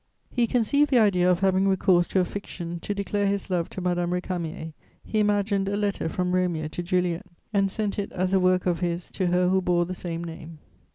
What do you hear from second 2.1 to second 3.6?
a fiction to declare his